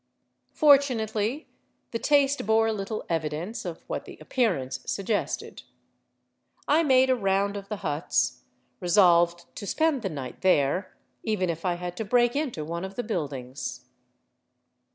[0.55, 1.47] Fortunately
[1.91, 5.61] the taste bore little evidence of what the appearance suggested.
[6.67, 8.41] I made a round of the huts,
[8.79, 12.95] resolved to spend the night there, even if I had to break into one of
[12.95, 13.85] the build ings.